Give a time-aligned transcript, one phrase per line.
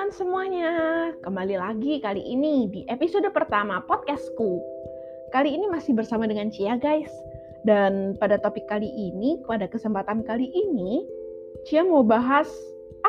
[0.00, 0.72] teman-teman semuanya,
[1.20, 4.56] kembali lagi kali ini di episode pertama podcastku.
[5.28, 7.12] Kali ini masih bersama dengan Cia guys.
[7.68, 11.04] Dan pada topik kali ini, pada kesempatan kali ini,
[11.68, 12.48] Cia mau bahas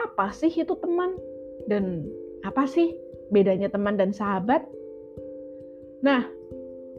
[0.03, 1.15] apa sih itu teman
[1.71, 2.03] dan
[2.43, 2.91] apa sih
[3.31, 4.67] bedanya teman dan sahabat.
[6.03, 6.27] Nah,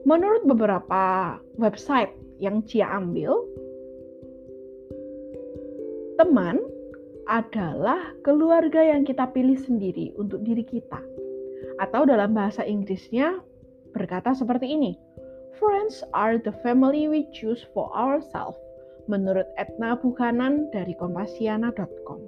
[0.08, 3.44] menurut beberapa website yang Cia ambil,
[6.16, 6.71] teman
[7.32, 11.00] adalah keluarga yang kita pilih sendiri untuk diri kita.
[11.80, 13.40] Atau dalam bahasa Inggrisnya
[13.96, 14.92] berkata seperti ini.
[15.56, 18.60] Friends are the family we choose for ourselves,
[19.08, 22.20] menurut Etna Buchanan dari kompasiana.com.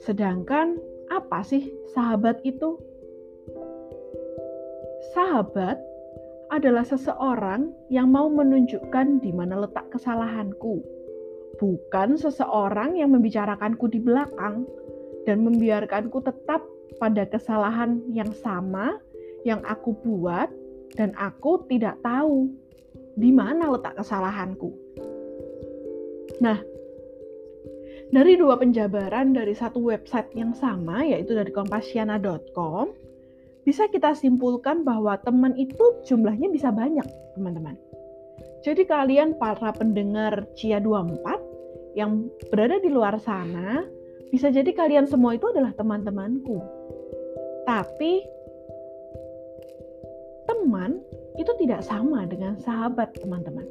[0.00, 0.80] Sedangkan
[1.12, 2.80] apa sih sahabat itu?
[5.12, 5.76] Sahabat
[6.48, 10.80] adalah seseorang yang mau menunjukkan di mana letak kesalahanku,
[11.60, 14.64] bukan seseorang yang membicarakanku di belakang
[15.28, 16.64] dan membiarkanku tetap
[16.96, 18.96] pada kesalahan yang sama
[19.44, 20.48] yang aku buat
[20.96, 22.48] dan aku tidak tahu
[23.20, 24.72] di mana letak kesalahanku.
[26.40, 26.56] Nah,
[28.08, 32.96] dari dua penjabaran dari satu website yang sama yaitu dari kompasiana.com
[33.68, 37.04] bisa kita simpulkan bahwa teman itu jumlahnya bisa banyak,
[37.36, 37.76] teman-teman.
[38.64, 41.49] Jadi kalian para pendengar Cia 24
[41.94, 43.82] yang berada di luar sana,
[44.30, 46.62] bisa jadi kalian semua itu adalah teman-temanku.
[47.66, 48.22] Tapi
[50.46, 51.02] teman
[51.38, 53.66] itu tidak sama dengan sahabat teman-teman.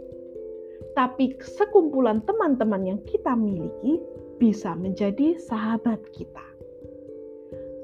[0.95, 4.03] Tapi sekumpulan teman-teman yang kita miliki
[4.39, 6.43] bisa menjadi sahabat kita.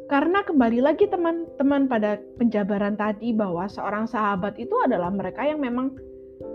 [0.05, 5.97] Karena kembali lagi teman-teman pada penjabaran tadi bahwa seorang sahabat itu adalah mereka yang memang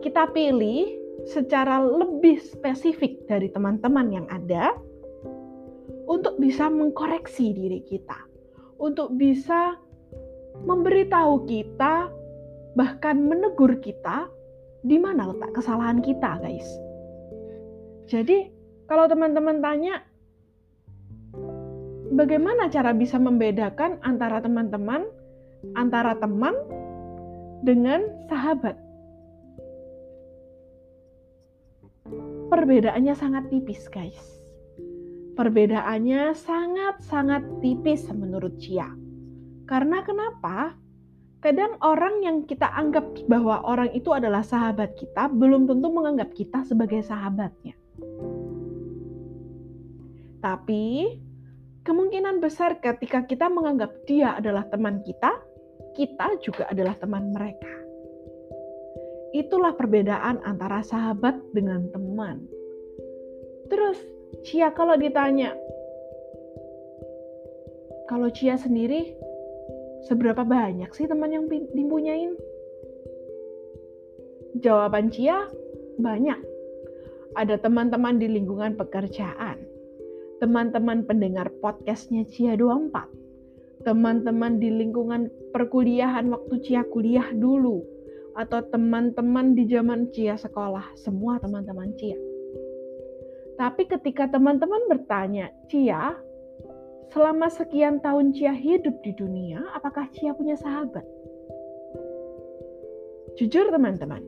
[0.04, 4.76] kita pilih secara lebih spesifik dari teman-teman yang ada
[6.10, 8.16] untuk bisa mengkoreksi diri kita,
[8.80, 9.76] untuk bisa
[10.66, 12.10] memberitahu kita,
[12.74, 14.26] bahkan menegur kita
[14.82, 16.66] di mana letak kesalahan kita, guys.
[18.10, 18.50] Jadi,
[18.90, 20.02] kalau teman-teman tanya,
[22.10, 25.06] bagaimana cara bisa membedakan antara teman-teman,
[25.78, 26.56] antara teman
[27.62, 28.89] dengan sahabat?
[32.50, 34.18] Perbedaannya sangat tipis, guys.
[35.38, 38.90] Perbedaannya sangat-sangat tipis menurut Cia.
[39.64, 40.74] Karena kenapa?
[41.40, 46.68] Kadang orang yang kita anggap bahwa orang itu adalah sahabat kita belum tentu menganggap kita
[46.68, 47.72] sebagai sahabatnya.
[50.44, 51.16] Tapi
[51.80, 55.32] kemungkinan besar ketika kita menganggap dia adalah teman kita,
[55.96, 57.72] kita juga adalah teman mereka.
[59.30, 62.50] Itulah perbedaan antara sahabat dengan teman.
[63.70, 63.98] Terus,
[64.42, 65.54] Cia kalau ditanya,
[68.10, 69.14] kalau Cia sendiri,
[70.10, 72.34] seberapa banyak sih teman yang dipunyain?
[74.58, 75.46] Jawaban Cia,
[76.02, 76.38] banyak.
[77.38, 79.62] Ada teman-teman di lingkungan pekerjaan,
[80.42, 87.99] teman-teman pendengar podcastnya Cia 24, teman-teman di lingkungan perkuliahan waktu Cia kuliah dulu,
[88.40, 92.16] atau teman-teman di zaman Cia sekolah, semua teman-teman Cia.
[93.60, 96.16] Tapi ketika teman-teman bertanya, Cia,
[97.12, 101.04] selama sekian tahun Cia hidup di dunia, apakah Cia punya sahabat?
[103.36, 104.24] Jujur teman-teman,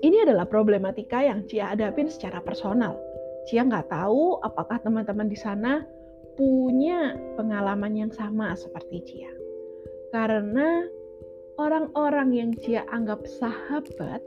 [0.00, 2.96] ini adalah problematika yang Cia hadapin secara personal.
[3.44, 5.84] Cia nggak tahu apakah teman-teman di sana
[6.40, 9.32] punya pengalaman yang sama seperti Cia.
[10.08, 10.88] Karena
[11.58, 14.22] orang-orang yang Cia anggap sahabat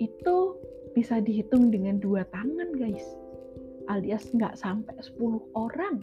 [0.00, 0.56] itu
[0.96, 3.04] bisa dihitung dengan dua tangan guys.
[3.86, 6.02] Alias nggak sampai 10 orang.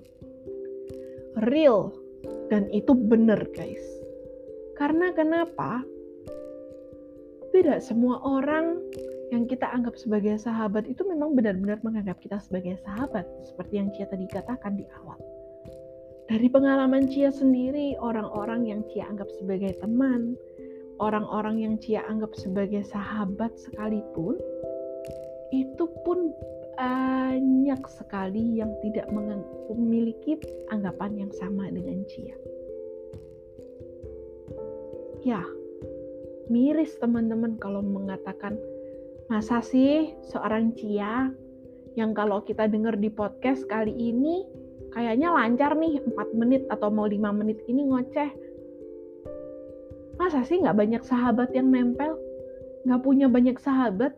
[1.44, 1.92] Real.
[2.48, 3.84] Dan itu benar guys.
[4.80, 5.84] Karena kenapa?
[7.52, 8.80] Tidak semua orang
[9.34, 14.06] yang kita anggap sebagai sahabat itu memang benar-benar menganggap kita sebagai sahabat seperti yang Cia
[14.06, 15.18] tadi katakan di awal
[16.32, 20.40] dari pengalaman Cia sendiri, orang-orang yang Cia anggap sebagai teman,
[21.04, 24.40] orang-orang yang Cia anggap sebagai sahabat sekalipun,
[25.52, 26.32] itu pun
[26.74, 29.06] banyak sekali yang tidak
[29.70, 30.40] memiliki
[30.72, 32.38] anggapan yang sama dengan Cia.
[35.24, 35.44] Ya,
[36.52, 38.60] miris teman-teman kalau mengatakan
[39.32, 41.32] masa sih seorang Cia
[41.94, 44.63] yang kalau kita dengar di podcast kali ini
[44.94, 48.30] kayaknya lancar nih 4 menit atau mau 5 menit ini ngoceh.
[50.22, 52.16] Masa sih nggak banyak sahabat yang nempel?
[52.86, 54.14] Nggak punya banyak sahabat?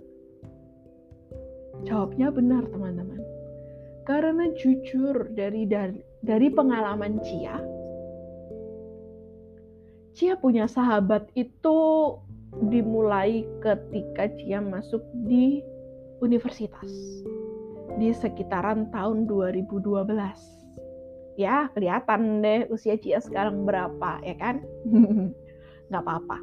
[1.87, 3.23] Jawabnya benar teman-teman.
[4.05, 7.57] Karena jujur dari, dari, dari pengalaman Cia,
[10.15, 11.77] Cia punya sahabat itu
[12.71, 15.59] dimulai ketika Cia masuk di
[16.23, 16.87] universitas
[17.99, 20.64] di sekitaran tahun 2012.
[21.35, 24.63] Ya, kelihatan deh usia Cia sekarang berapa, ya kan?
[25.91, 26.37] Nggak apa-apa.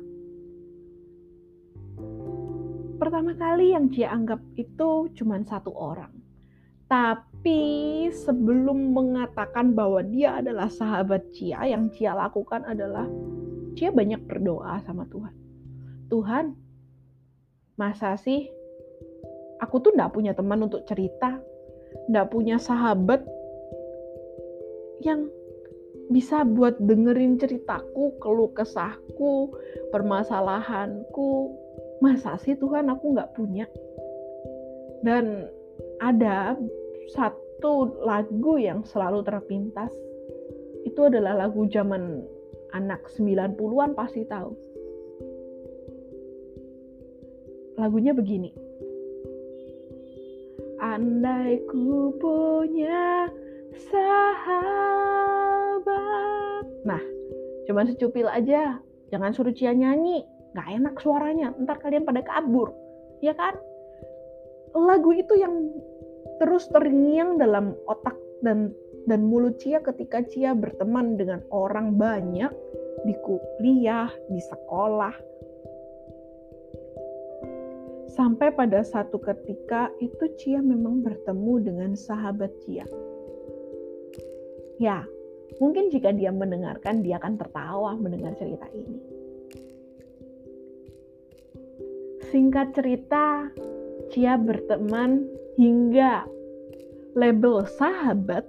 [3.00, 6.12] Pertama kali yang Cia anggap itu cuma satu orang.
[6.86, 13.08] Tapi sebelum mengatakan bahwa dia adalah sahabat Cia, yang Cia lakukan adalah
[13.72, 15.34] Cia banyak berdoa sama Tuhan.
[16.12, 16.52] Tuhan,
[17.80, 18.52] masa sih
[19.56, 21.40] aku tuh nggak punya teman untuk cerita,
[22.12, 23.24] nggak punya sahabat
[25.02, 25.28] yang
[26.10, 29.52] bisa buat dengerin ceritaku, keluh kesahku,
[29.90, 31.52] permasalahanku.
[32.02, 33.66] Masa sih Tuhan aku nggak punya?
[35.06, 35.46] Dan
[36.02, 36.58] ada
[37.14, 39.90] satu lagu yang selalu terpintas.
[40.82, 42.22] Itu adalah lagu zaman
[42.74, 44.72] anak 90-an pasti tahu
[47.82, 48.50] lagunya begini.
[50.82, 53.30] Andai ku punya
[53.76, 55.44] sahabat.
[56.84, 57.02] Nah,
[57.68, 58.80] cuman secupil aja.
[59.12, 60.24] Jangan suruh Cia nyanyi.
[60.52, 61.52] Gak enak suaranya.
[61.56, 62.72] Ntar kalian pada kabur.
[63.24, 63.56] Ya kan?
[64.72, 65.68] Lagu itu yang
[66.40, 68.72] terus terngiang dalam otak dan
[69.04, 72.52] dan mulut Cia ketika Cia berteman dengan orang banyak
[73.02, 75.12] di kuliah, di sekolah,
[78.12, 82.84] Sampai pada satu ketika itu Cia memang bertemu dengan sahabat Cia.
[84.82, 85.06] Ya,
[85.62, 88.98] mungkin jika dia mendengarkan dia akan tertawa mendengar cerita ini.
[92.34, 93.46] Singkat cerita,
[94.10, 95.22] Cia berteman
[95.54, 96.26] hingga
[97.14, 98.42] label sahabat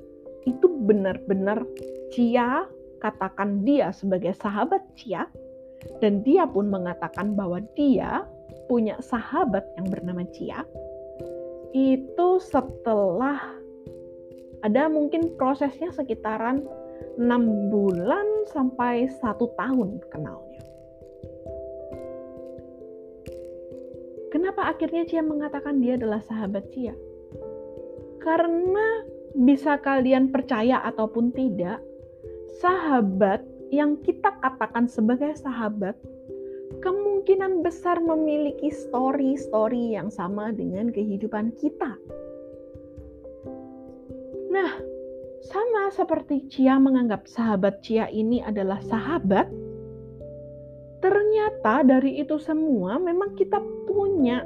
[0.49, 1.61] itu benar-benar
[2.09, 2.65] Cia
[2.97, 5.29] katakan dia sebagai sahabat Cia
[6.01, 8.25] dan dia pun mengatakan bahwa dia
[8.65, 10.65] punya sahabat yang bernama Cia
[11.77, 13.62] itu setelah
[14.63, 16.63] ada mungkin prosesnya sekitaran
[17.19, 20.63] enam bulan sampai satu tahun kenalnya.
[24.31, 26.95] Kenapa akhirnya Cia mengatakan dia adalah sahabat Cia?
[28.17, 29.05] Karena
[29.37, 31.83] bisa kalian percaya ataupun tidak,
[32.57, 35.99] sahabat yang kita katakan sebagai sahabat
[36.81, 41.99] kemungkinan besar memiliki story-story yang sama dengan kehidupan kita.
[44.53, 44.77] Nah,
[45.41, 49.49] sama seperti Cia menganggap sahabat Cia ini adalah sahabat,
[51.01, 53.57] ternyata dari itu semua memang kita
[53.89, 54.45] punya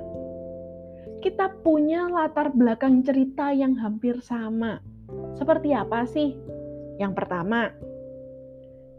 [1.19, 4.80] kita punya latar belakang cerita yang hampir sama.
[5.36, 6.39] Seperti apa sih?
[7.04, 7.74] Yang pertama,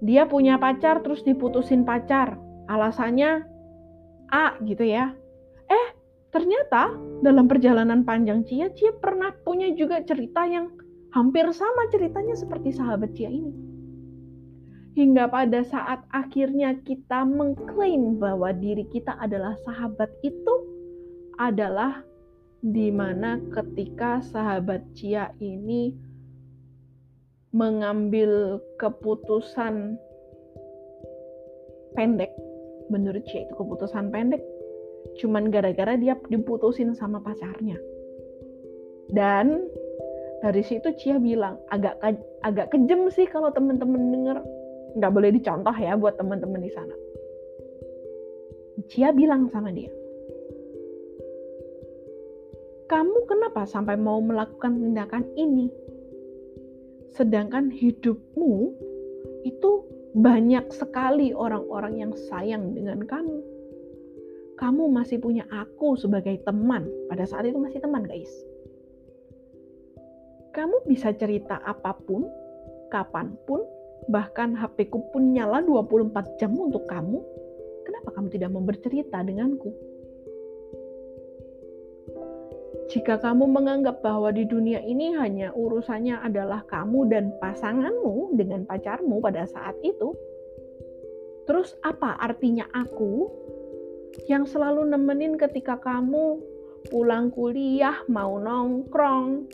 [0.04, 2.36] dia punya pacar terus diputusin pacar
[2.68, 3.48] alasannya
[4.28, 5.16] A gitu ya.
[5.72, 5.88] Eh,
[6.28, 6.92] ternyata
[7.24, 10.68] dalam perjalanan panjang Cia, Cia pernah punya juga cerita yang
[11.12, 13.52] hampir sama ceritanya seperti sahabat Cia ini.
[14.98, 20.54] Hingga pada saat akhirnya kita mengklaim bahwa diri kita adalah sahabat itu
[21.38, 22.02] adalah
[22.58, 25.94] di mana ketika sahabat Cia ini
[27.54, 29.94] mengambil keputusan
[31.94, 32.34] pendek
[32.90, 34.42] menurut Cia itu keputusan pendek
[35.22, 37.78] cuman gara-gara dia diputusin sama pacarnya
[39.14, 39.64] dan
[40.42, 41.98] dari situ Cia bilang agak
[42.46, 44.38] agak kejem sih kalau teman-teman denger
[44.98, 46.94] nggak boleh dicontoh ya buat teman-teman di sana
[48.86, 49.90] Cia bilang sama dia
[52.88, 55.68] kamu kenapa sampai mau melakukan tindakan ini
[57.18, 58.72] sedangkan hidupmu
[59.42, 59.70] itu
[60.18, 63.38] banyak sekali orang-orang yang sayang dengan kamu.
[64.58, 66.90] Kamu masih punya aku sebagai teman.
[67.06, 68.30] Pada saat itu masih teman, guys.
[70.52, 72.24] Kamu bisa cerita apa pun,
[72.88, 73.62] kapan pun,
[74.08, 77.20] bahkan HP ku pun nyala 24 jam untuk kamu.
[77.84, 79.70] Kenapa kamu tidak mau bercerita denganku?
[82.88, 89.20] Jika kamu menganggap bahwa di dunia ini hanya urusannya adalah kamu dan pasanganmu dengan pacarmu
[89.20, 90.16] pada saat itu,
[91.44, 93.28] terus apa artinya aku
[94.24, 96.40] yang selalu nemenin ketika kamu
[96.88, 99.44] pulang kuliah mau nongkrong,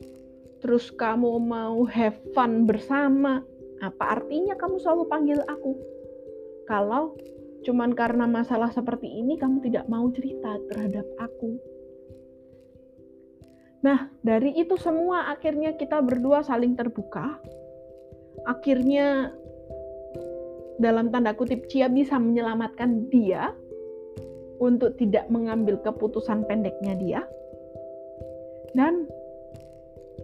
[0.65, 3.45] terus kamu mau have fun bersama,
[3.85, 5.77] apa artinya kamu selalu panggil aku?
[6.65, 7.13] Kalau
[7.69, 11.61] cuman karena masalah seperti ini kamu tidak mau cerita terhadap aku.
[13.85, 17.37] Nah, dari itu semua akhirnya kita berdua saling terbuka.
[18.49, 19.37] Akhirnya
[20.81, 23.53] dalam tanda kutip Cia bisa menyelamatkan dia
[24.65, 27.21] untuk tidak mengambil keputusan pendeknya dia.
[28.73, 29.05] Dan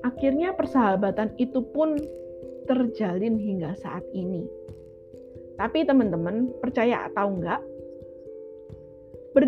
[0.05, 1.97] akhirnya persahabatan itu pun
[2.69, 4.47] terjalin hingga saat ini.
[5.61, 7.61] Tapi teman-teman, percaya atau enggak,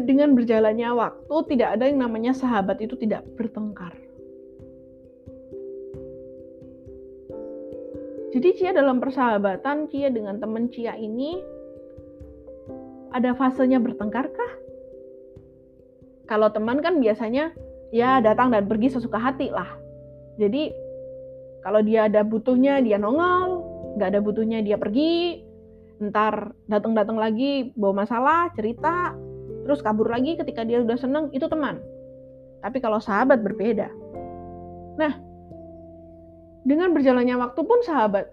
[0.06, 3.92] dengan berjalannya waktu tidak ada yang namanya sahabat itu tidak bertengkar.
[8.32, 11.36] Jadi Cia dalam persahabatan Cia dengan teman Cia ini
[13.12, 14.52] ada fasenya bertengkar kah?
[16.24, 17.52] Kalau teman kan biasanya
[17.92, 19.68] ya datang dan pergi sesuka hati lah.
[20.40, 20.72] Jadi
[21.62, 23.62] kalau dia ada butuhnya dia nongol,
[23.96, 25.44] nggak ada butuhnya dia pergi.
[26.02, 29.14] Ntar datang-datang lagi bawa masalah, cerita,
[29.62, 31.78] terus kabur lagi ketika dia udah seneng itu teman.
[32.62, 33.86] Tapi kalau sahabat berbeda.
[34.98, 35.14] Nah,
[36.62, 38.30] dengan berjalannya waktu pun sahabat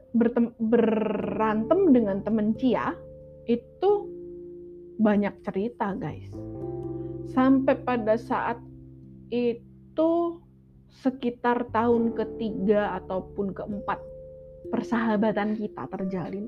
[0.62, 2.94] berantem dengan temen Cia
[3.50, 3.92] itu
[5.02, 6.30] banyak cerita guys
[7.34, 8.62] sampai pada saat
[9.34, 10.42] itu
[11.02, 14.00] sekitar tahun ketiga ataupun keempat
[14.74, 16.46] persahabatan kita terjalin.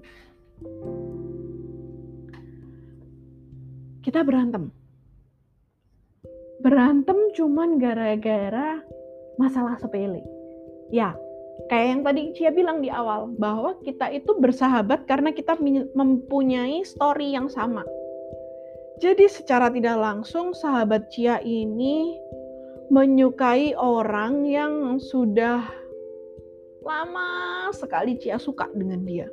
[4.01, 4.73] Kita berantem.
[6.61, 8.81] Berantem cuman gara-gara
[9.37, 10.21] masalah sepele.
[10.93, 11.15] Ya
[11.69, 15.57] kayak yang tadi Cia bilang di awal bahwa kita itu bersahabat karena kita
[15.93, 17.85] mempunyai story yang sama.
[19.01, 22.21] Jadi secara tidak langsung sahabat Cia ini
[22.91, 25.63] menyukai orang yang sudah
[26.83, 29.31] lama sekali Cia suka dengan dia.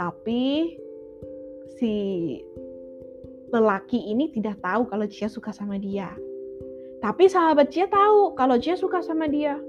[0.00, 0.72] Tapi
[1.76, 1.94] si
[3.52, 6.16] lelaki ini tidak tahu kalau Cia suka sama dia.
[7.04, 9.60] Tapi sahabat Cia tahu kalau Cia suka sama dia.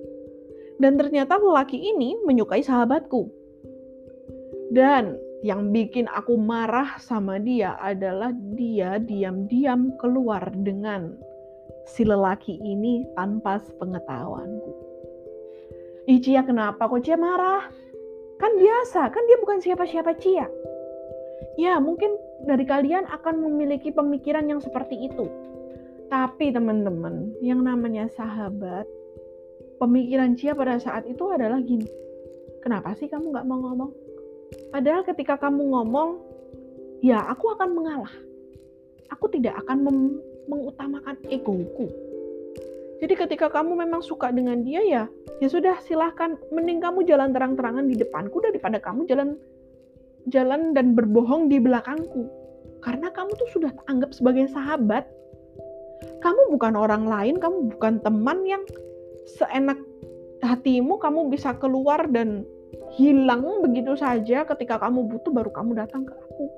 [0.80, 3.28] Dan ternyata lelaki ini menyukai sahabatku.
[4.72, 11.20] Dan yang bikin aku marah sama dia adalah dia diam-diam keluar dengan
[11.86, 14.72] si lelaki ini tanpa sepengetahuanku.
[16.10, 17.70] Ih Cia kenapa kok Cia marah?
[18.42, 20.50] Kan biasa, kan dia bukan siapa-siapa Cia.
[21.62, 22.18] Ya mungkin
[22.50, 25.30] dari kalian akan memiliki pemikiran yang seperti itu.
[26.10, 28.84] Tapi teman-teman, yang namanya sahabat
[29.78, 31.88] pemikiran Cia pada saat itu adalah gini,
[32.66, 33.92] kenapa sih kamu nggak mau ngomong?
[34.70, 36.20] Padahal ketika kamu ngomong,
[37.00, 38.14] ya aku akan mengalah.
[39.14, 39.86] Aku tidak akan
[40.50, 41.90] mengutamakan egoku.
[43.02, 45.04] Jadi ketika kamu memang suka dengan dia ya,
[45.42, 46.38] ya sudah silahkan.
[46.54, 49.42] Mending kamu jalan terang-terangan di depanku daripada kamu jalan
[50.30, 52.30] jalan dan berbohong di belakangku.
[52.86, 55.10] Karena kamu tuh sudah anggap sebagai sahabat.
[56.22, 58.62] Kamu bukan orang lain, kamu bukan teman yang
[59.26, 59.82] seenak
[60.42, 62.46] hatimu kamu bisa keluar dan
[62.98, 66.50] hilang begitu saja ketika kamu butuh baru kamu datang ke aku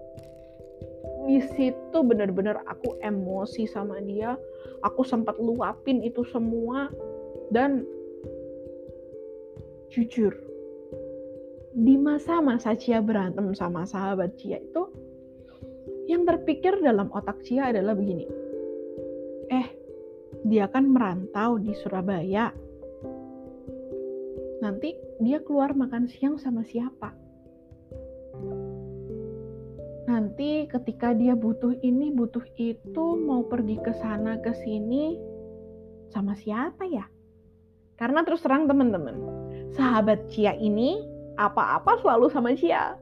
[1.24, 4.36] di situ benar-benar aku emosi sama dia
[4.84, 6.92] aku sempat luapin itu semua
[7.51, 7.88] dan
[9.94, 10.36] jujur
[11.74, 14.89] di masa-masa Cia berantem sama sahabat Cia itu
[16.12, 18.27] yang terpikir dalam otak Cia adalah begini
[19.48, 19.84] eh
[20.44, 22.51] dia kan merantau di Surabaya.
[24.60, 24.92] Nanti
[25.24, 27.15] dia keluar makan siang sama siapa?
[30.34, 35.13] Nanti ketika dia butuh ini, butuh itu, mau pergi ke sana ke sini
[36.10, 37.06] sama siapa ya?
[38.02, 39.13] Karena terus terang teman-teman,
[39.78, 41.06] sahabat Cia ini
[41.38, 42.98] apa-apa selalu sama Cia.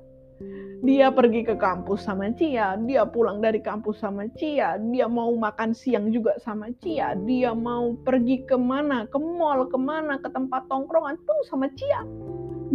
[0.84, 5.72] Dia pergi ke kampus sama Cia, dia pulang dari kampus sama Cia, dia mau makan
[5.72, 10.68] siang juga sama Cia, dia mau pergi ke mana, ke mall, ke mana, ke tempat
[10.68, 12.04] tongkrongan pun sama Cia.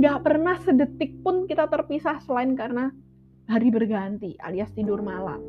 [0.01, 2.89] Gak pernah sedetik pun kita terpisah selain karena
[3.47, 5.43] hari berganti alias tidur malam.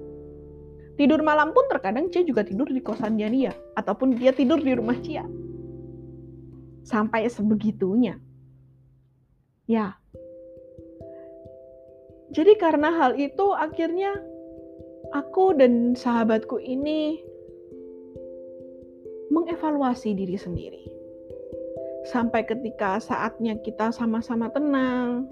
[0.97, 4.97] Tidur malam pun terkadang Cia juga tidur di kosannya dia, ataupun dia tidur di rumah
[5.01, 5.25] Cia.
[6.81, 8.17] Sampai sebegitunya.
[9.67, 9.99] Ya,
[12.27, 14.11] jadi karena hal itu akhirnya
[15.15, 17.23] aku dan sahabatku ini
[19.31, 20.83] mengevaluasi diri sendiri.
[22.11, 25.27] Sampai ketika saatnya kita sama-sama tenang,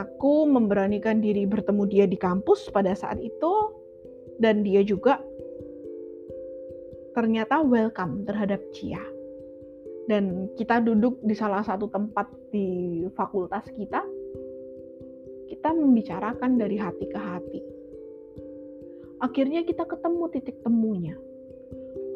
[0.00, 3.52] aku memberanikan diri bertemu dia di kampus pada saat itu
[4.40, 5.20] dan dia juga
[7.12, 9.02] ternyata welcome terhadap Cia.
[10.08, 14.02] Dan kita duduk di salah satu tempat di fakultas kita
[15.46, 17.60] kita membicarakan dari hati ke hati.
[19.20, 21.14] Akhirnya kita ketemu titik temunya.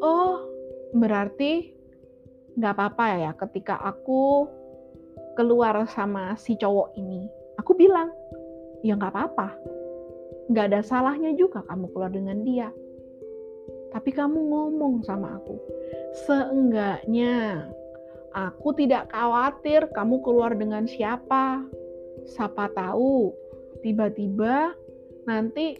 [0.01, 0.41] Oh,
[0.95, 1.75] berarti
[2.55, 4.47] nggak apa-apa ya ketika aku
[5.35, 7.27] keluar sama si cowok ini.
[7.61, 8.11] Aku bilang,
[8.83, 9.49] ya nggak apa-apa.
[10.51, 12.69] Nggak ada salahnya juga kamu keluar dengan dia.
[13.95, 15.55] Tapi kamu ngomong sama aku,
[16.27, 17.63] seenggaknya
[18.35, 21.63] aku tidak khawatir kamu keluar dengan siapa.
[22.27, 23.31] Siapa tahu
[23.79, 24.75] tiba-tiba
[25.23, 25.79] nanti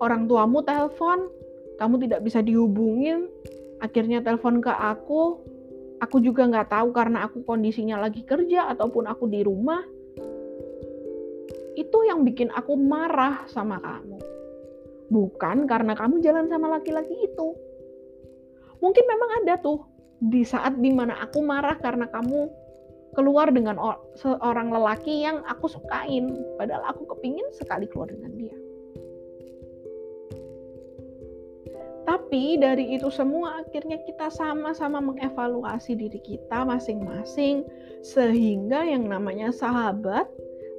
[0.00, 1.28] orang tuamu telepon,
[1.76, 3.28] kamu tidak bisa dihubungin,
[3.84, 5.44] akhirnya telepon ke aku,
[6.00, 9.84] aku juga nggak tahu karena aku kondisinya lagi kerja ataupun aku di rumah.
[11.80, 14.20] Itu yang bikin aku marah sama kamu.
[15.08, 17.56] Bukan karena kamu jalan sama laki-laki itu.
[18.84, 19.88] Mungkin memang ada tuh
[20.20, 22.52] di saat di mana aku marah karena kamu
[23.16, 23.80] keluar dengan
[24.20, 26.36] seorang lelaki yang aku sukain.
[26.60, 28.56] Padahal aku kepingin sekali keluar dengan dia.
[32.10, 37.62] Tapi dari itu semua akhirnya kita sama-sama mengevaluasi diri kita masing-masing
[38.02, 40.26] sehingga yang namanya sahabat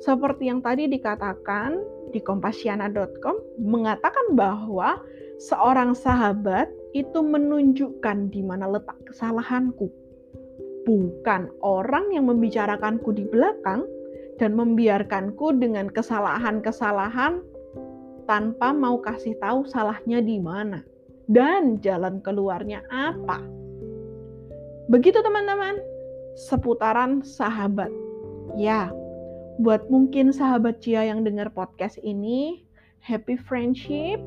[0.01, 1.77] seperti yang tadi dikatakan
[2.09, 4.99] di kompasiana.com mengatakan bahwa
[5.37, 9.87] seorang sahabat itu menunjukkan di mana letak kesalahanku.
[10.83, 13.85] Bukan orang yang membicarakanku di belakang
[14.41, 17.45] dan membiarkanku dengan kesalahan-kesalahan
[18.25, 20.81] tanpa mau kasih tahu salahnya di mana
[21.29, 23.39] dan jalan keluarnya apa.
[24.89, 25.79] Begitu teman-teman,
[26.35, 27.93] seputaran sahabat.
[28.59, 28.91] Ya,
[29.59, 32.63] buat mungkin sahabat Cia yang dengar podcast ini,
[33.03, 34.21] happy friendship.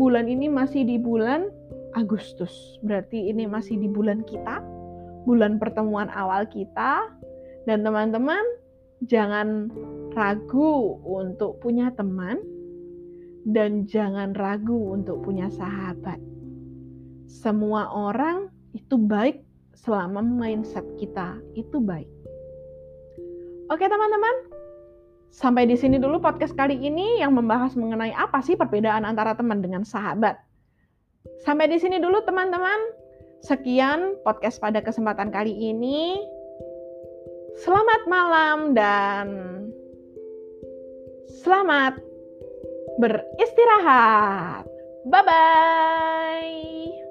[0.00, 1.52] Bulan ini masih di bulan
[1.98, 2.78] Agustus.
[2.80, 4.62] Berarti ini masih di bulan kita,
[5.28, 7.12] bulan pertemuan awal kita.
[7.68, 8.42] Dan teman-teman,
[9.04, 9.68] jangan
[10.16, 12.40] ragu untuk punya teman
[13.44, 16.16] dan jangan ragu untuk punya sahabat
[17.34, 19.42] semua orang itu baik
[19.74, 22.06] selama mindset kita itu baik.
[23.74, 24.53] Oke teman-teman,
[25.34, 29.58] sampai di sini dulu podcast kali ini yang membahas mengenai apa sih perbedaan antara teman
[29.58, 30.38] dengan sahabat.
[31.42, 33.02] Sampai di sini dulu teman-teman.
[33.44, 36.16] Sekian podcast pada kesempatan kali ini.
[37.60, 39.26] Selamat malam dan
[41.44, 42.00] selamat
[43.02, 44.64] beristirahat.
[45.04, 47.03] Bye bye.